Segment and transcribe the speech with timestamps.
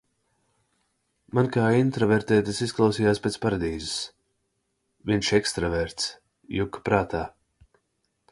[1.39, 3.93] Man kā intravertei tas izklausījās pēc paradīzes.
[5.11, 6.11] Viņš, ekstraverts,
[6.61, 7.25] juka prātā.